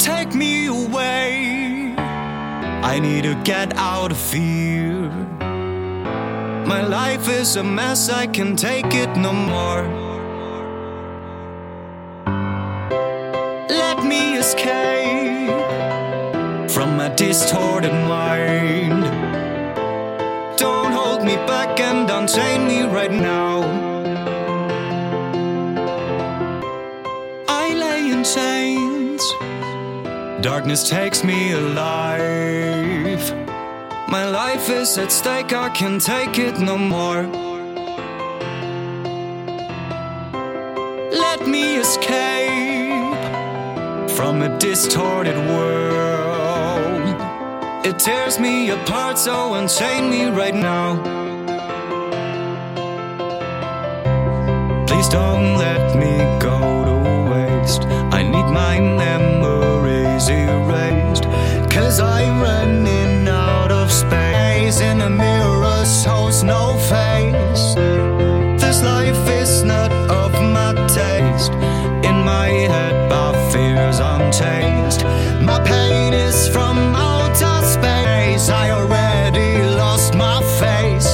take 0.00 0.34
me 0.34 0.66
away. 0.66 1.94
I 2.82 2.98
need 2.98 3.24
to 3.24 3.34
get 3.44 3.76
out 3.76 4.10
of 4.10 4.32
here. 4.32 5.10
My 6.72 6.82
life 6.82 7.28
is 7.28 7.56
a 7.56 7.62
mess, 7.62 8.08
I 8.08 8.26
can 8.26 8.56
take 8.56 8.94
it 8.94 9.14
no 9.16 9.32
more. 9.32 9.84
Let 13.68 14.02
me 14.04 14.38
escape 14.38 15.50
from 16.70 16.96
my 16.96 17.10
distorted 17.14 17.92
mind. 17.92 19.04
Don't 20.56 20.92
hold 20.92 21.22
me 21.24 21.36
back 21.52 21.78
and 21.78 22.08
unchain 22.08 22.66
me 22.66 22.82
right 22.84 23.12
now. 23.12 23.60
I 27.48 27.74
lay 27.74 28.10
in 28.10 28.24
chains. 28.24 28.89
Darkness 30.42 30.88
takes 30.88 31.22
me 31.22 31.52
alive. 31.52 33.22
My 34.08 34.26
life 34.26 34.70
is 34.70 34.96
at 34.96 35.12
stake, 35.12 35.52
I 35.52 35.68
can 35.68 35.98
take 35.98 36.38
it 36.38 36.58
no 36.58 36.78
more. 36.78 37.24
Let 41.12 41.46
me 41.46 41.76
escape 41.76 43.14
from 44.16 44.40
a 44.40 44.58
distorted 44.58 45.36
world. 45.36 47.20
It 47.84 47.98
tears 47.98 48.38
me 48.38 48.70
apart, 48.70 49.18
so 49.18 49.52
unchain 49.52 50.08
me 50.08 50.24
right 50.30 50.54
now. 50.54 50.96
Please 54.86 55.08
don't 55.10 55.58
let 55.58 55.94
me 55.96 56.16
go 56.40 56.58
to 56.88 56.96
waste. 57.30 57.82
I 58.10 58.22
need 58.22 58.48
my 58.50 58.78
I'm 62.00 62.40
running 62.40 63.28
out 63.28 63.70
of 63.70 63.90
space 63.92 64.80
in 64.80 65.00
a 65.02 65.10
mirror, 65.10 65.84
shows 65.84 66.42
no 66.42 66.76
face. 66.88 67.74
This 68.62 68.82
life 68.82 69.28
is 69.28 69.62
not 69.62 69.92
of 70.10 70.32
my 70.32 70.72
taste. 70.88 71.52
In 72.08 72.24
my 72.24 72.48
head, 72.48 73.10
my 73.10 73.32
fears 73.52 73.98
unchanged. 74.00 75.04
My 75.44 75.60
pain 75.64 76.14
is 76.14 76.48
from 76.48 76.78
outer 76.94 77.62
space. 77.66 78.48
I 78.48 78.70
already 78.70 79.62
lost 79.76 80.14
my 80.14 80.42
face. 80.60 81.08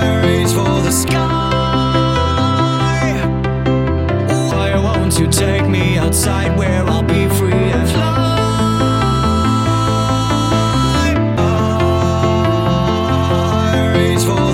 I 0.00 0.20
reach 0.24 0.52
for 0.52 0.82
the 0.82 0.92
sky. 0.92 1.28
Why 4.50 4.70
won't 4.76 5.18
you 5.18 5.26
take 5.28 5.66
me 5.68 5.98
outside 5.98 6.56
where 6.58 6.77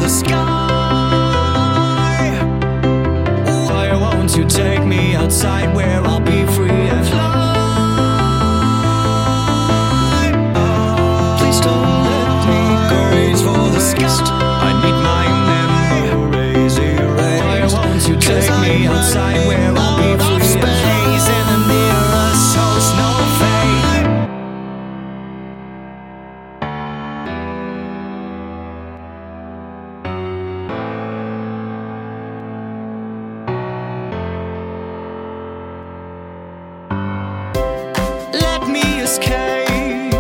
sky. 0.08 0.41
Why 3.69 3.92
won't 3.94 4.36
you 4.36 4.44
take 4.46 4.84
me 4.84 5.14
outside 5.14 5.74
where 5.74 6.00
I'll 6.05 6.20
be 6.20 6.44
free 6.55 6.70
and 6.70 7.06
fly? 7.06 7.33
Oh, 10.56 11.36
please 11.38 11.61
don't 11.61 12.05
let 12.08 12.46
me. 12.48 12.62
For 13.44 13.69
the 13.70 13.80
sky. 13.80 14.08
I 14.69 14.70
need 14.83 14.98
my 15.12 15.27
memories 15.52 16.77
erased. 16.78 17.74
Why 17.74 17.86
won't 17.86 18.02
you 18.08 18.16
take 18.16 18.50
me 18.61 18.86
outside 18.86 19.46
where 19.46 19.72
I'll 19.77 19.96
be 19.98 20.23
me 38.74 39.01
escape 39.01 40.12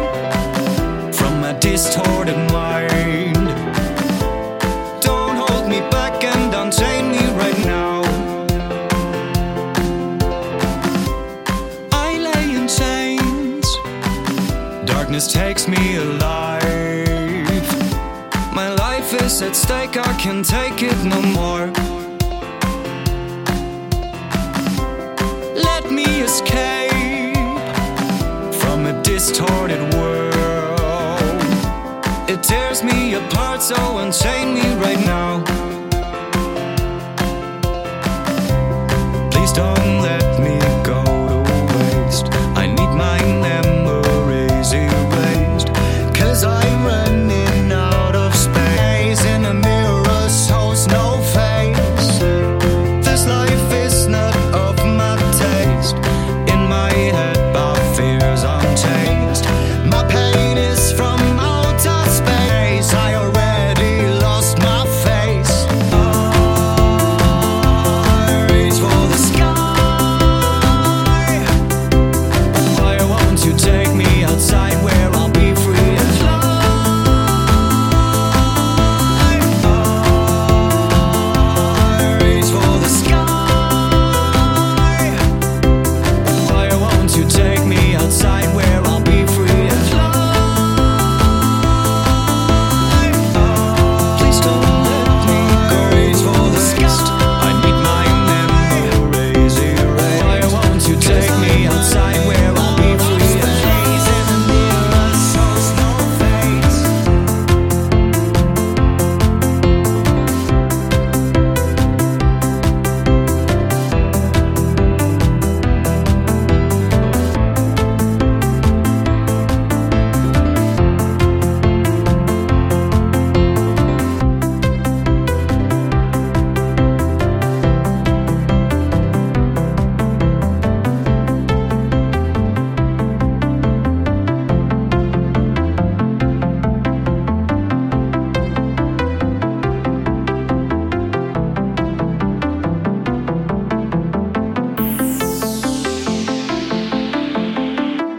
from 1.12 1.40
my 1.40 1.52
distorted 1.58 2.38
mind. 2.52 3.46
Don't 5.00 5.36
hold 5.42 5.66
me 5.68 5.80
back 5.96 6.22
and 6.22 6.54
unchain 6.54 7.10
me 7.14 7.22
right 7.42 7.60
now. 7.76 8.02
I 12.06 12.10
lay 12.28 12.46
in 12.58 12.66
chains. 12.78 13.66
Darkness 14.86 15.26
takes 15.32 15.66
me 15.66 15.96
alive. 15.96 17.66
My 18.54 18.68
life 18.84 19.12
is 19.20 19.42
at 19.42 19.56
stake, 19.56 19.96
I 19.96 20.12
can't 20.22 20.46
take 20.46 20.80
it 20.90 20.98
no 21.04 21.20
more. 21.20 21.93
Distorted 29.26 29.80
world. 29.94 31.40
It 32.28 32.42
tears 32.42 32.82
me 32.82 33.14
apart, 33.14 33.62
so 33.62 33.96
unchain 33.96 34.52
me 34.52 34.74
right 34.74 35.00
now. 35.06 35.73